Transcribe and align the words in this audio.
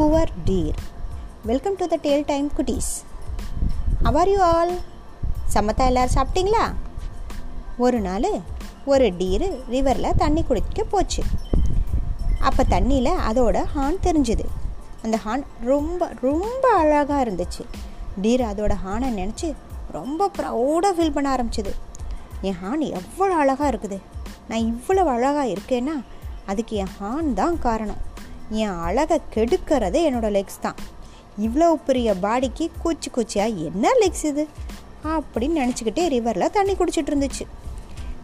Poor 0.00 0.30
deer 0.44 0.78
welcome 1.48 1.74
to 1.80 1.86
the 1.92 1.96
tale 2.04 2.22
time 2.28 2.46
குட்டீஸ் 2.56 2.90
அவர் 4.08 4.28
you 4.32 4.38
all 4.42 4.72
சமத்தா 5.54 5.84
எல்லோரும் 5.90 6.14
சாப்பிட்டீங்களா? 6.14 6.62
ஒரு 7.84 7.98
நாள் 8.00 8.28
ஒரு 8.92 9.06
டீரு 9.18 9.48
ரிவரில் 9.74 10.16
தண்ணி 10.22 10.42
குடிக்க 10.42 10.84
போச்சு. 10.84 11.22
அப்போ 12.48 12.64
தண்ணியில் 12.74 13.12
அதோட 13.30 13.64
ஹார்ன் 13.74 14.00
தெரிஞ்சுது. 14.06 14.46
அந்த 15.02 15.18
ஹார்ன் 15.24 15.44
ரொம்ப 15.70 16.10
ரொம்ப 16.20 16.64
அழகாக 16.82 17.20
இருந்துச்சு. 17.24 17.64
டீர் 18.22 18.44
அதோட 18.50 18.76
ஹானை 18.86 19.10
நினச்சி 19.20 19.50
ரொம்ப 19.98 20.30
ப்ரௌடாக 20.38 20.92
ஃபீல் 20.98 21.16
பண்ண 21.16 21.30
ஆரம்பிச்சிது. 21.36 21.74
என் 22.40 22.60
ஹான் 22.62 22.80
எவ்வளோ 22.80 23.34
அழகாக 23.34 23.70
இருக்குது? 23.72 23.98
நான் 24.48 24.66
இவ்வளோ 24.72 25.04
அழகாக 25.16 25.48
இருக்கேன்னா 25.56 25.96
அதுக்கு 26.46 26.76
என் 26.76 26.94
ஹான் 27.00 27.34
தான் 27.34 27.58
காரணம். 27.58 28.00
என் 28.50 28.78
அழகை 28.80 29.20
கெடுக்கிறதே 29.34 30.00
என்னோடய 30.10 30.30
லெக்ஸ் 30.30 30.60
தான். 30.60 30.74
இவ்வளோ 31.40 31.68
பெரிய 31.72 32.14
பாடிக்கு 32.14 32.70
கூச்சி 32.84 33.10
கூச்சியாக 33.12 33.48
என்ன 33.48 33.90
லெக்ஸ் 34.00 34.24
இது? 34.24 34.48
அப்படின்னு 35.04 35.58
நினச்சிக்கிட்டே 35.62 36.04
ரிவரில் 36.14 36.50
தண்ணி 36.50 36.72
குடிச்சிட்டு 36.72 37.10
இருந்துச்சு. 37.12 37.44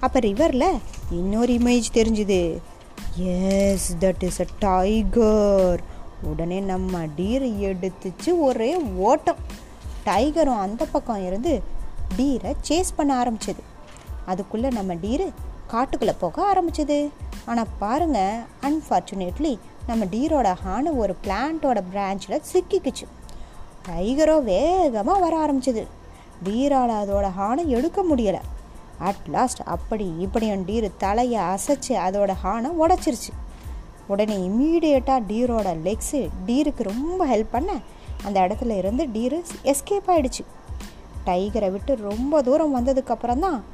அப்போ 0.01 0.19
ரிவரில் 0.19 0.79
இன்னொரு 1.11 1.53
இமேஜ் 1.53 1.85
தெரிஞ்சுது. 1.95 2.59
Yes 3.17 3.97
that 4.01 4.23
is 4.23 4.41
a 4.41 4.47
tiger 4.59 5.81
உடனே 6.23 6.61
நம்ம 6.61 6.99
டீரை 7.17 7.51
எடுத்துச்சு 7.69 8.39
ஒரே 8.39 8.77
ஓட்டம். 8.77 9.37
டைகரும் 10.07 10.59
அந்த 10.59 10.85
பக்கம் 10.85 11.27
இருந்து 11.27 11.63
டீரை 12.17 12.55
சேஸ் 12.69 12.97
பண்ண 12.97 13.23
ஆரம்பிச்சது. 13.23 13.63
அதுக்குள்ளே 14.27 14.69
நம்ம 14.69 14.95
டீரு 14.95 15.29
காட்டுக்குள்ளே 15.73 16.15
போக 16.19 16.55
ஆரம்பிச்சது. 16.55 17.09
ஆனால் 17.45 17.67
பாருங்கள் 17.79 18.39
அன்ஃபார்ச்சுனேட்லி 18.63 19.59
நம்ம 19.89 20.05
டீரோட 20.05 20.49
ஹானு 20.65 20.91
ஒரு 21.03 21.17
பிளான்ட்டோட 21.25 21.79
பிரான்ச்சில் 21.91 22.43
சிக்கிக்குச்சு. 22.53 23.07
டைகரோ 23.89 24.43
வேகமாக 24.43 25.19
வர 25.25 25.35
ஆரம்பிச்சது. 25.45 25.83
டீரால் 26.45 26.95
அதோட 27.03 27.27
ஹானை 27.39 27.65
எடுக்க 27.77 28.05
முடியலை. 28.11 28.41
அட் 28.99 29.27
லாஸ்ட் 29.35 29.61
அப்படி 29.75 30.07
இப்படியும் 30.19 30.65
டீர் 30.69 30.87
தலையை 30.97 31.41
அசைச்சு 31.53 31.95
அதோட 32.07 32.33
ஹானை 32.45 32.71
உடச்சிருச்சு. 32.83 33.33
உடனே 34.07 34.37
இம்மீடியட்டாக 34.49 35.27
டீரோட 35.31 35.69
லெக்ஸு 35.87 36.21
டீருக்கு 36.47 36.83
ரொம்ப 36.93 37.21
ஹெல்ப் 37.27 37.55
பண்ண 37.55 37.71
அந்த 38.25 38.37
இடத்துல 38.41 38.77
இருந்து 38.77 39.05
டீரு 39.07 39.39
எஸ்கேப் 39.73 40.11
ஆகிடுச்சு 40.15 40.45
டைகரை 41.27 41.71
விட்டு 41.71 41.93
ரொம்ப 42.09 42.43
தூரம் 42.43 42.75
வந்ததுக்கப்புறம் 42.77 43.45
தான் 43.47 43.65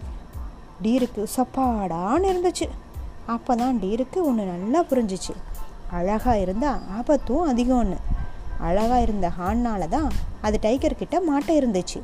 டீருக்கு 0.82 1.24
சப்பாடான்னு 1.36 2.30
இருந்துச்சு. 2.32 2.68
அப்போ 3.26 3.54
தான் 3.56 3.78
டீருக்கு 3.82 4.18
ஒன்று 4.28 4.44
நல்லா 4.44 4.82
புரிஞ்சிச்சு. 4.82 5.34
அழகாக 5.98 6.38
இருந்தால் 6.38 6.82
ஆபத்தும் 6.98 7.48
அதிகம்னு 7.52 7.98
அழகாக 8.68 9.00
இருந்த 9.00 9.28
ஹான்னால 9.38 9.88
தான் 9.88 10.10
அது 10.46 10.58
டைகர்கிட்ட 10.62 11.16
மாட்ட 11.28 11.50
இருந்துச்சு. 11.60 12.00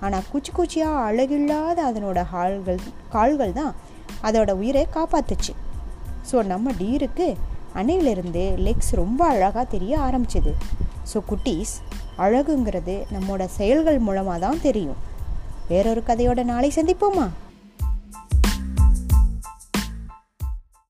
ஆனால் 0.00 0.26
குச்சி 0.32 0.52
குச்சியாக 0.52 1.04
அழகில்லாத 1.08 1.78
அதனோட 1.90 2.18
ஹால்கள் 2.32 2.80
கால்கள் 3.14 3.52
தான் 3.52 3.74
அதோட 4.28 4.50
உயிரை 4.60 4.84
காப்பாத்துச்சு. 4.96 5.52
ஸோ 6.30 6.36
நம்ம 6.52 6.70
டீருக்கு 6.80 7.28
அணையிலிருந்து 7.74 8.44
லெக்ஸ் 8.66 8.92
ரொம்ப 9.00 9.20
அழகாக 9.26 9.64
தெரிய 9.74 9.94
ஆரம்பிச்சிது. 9.98 10.52
ஸோ 11.12 11.20
குட்டீஸ் 11.30 11.74
அழகுங்கிறது 12.26 12.94
நம்மளோட 13.14 13.44
செயல்கள் 13.58 13.98
மூலமாக 13.98 14.38
தான் 14.46 14.64
தெரியும். 14.66 14.98
வேறொரு 15.68 16.02
கதையோட 16.06 16.42
நாளை 16.44 16.70
சந்திப்போமா? 16.76 17.26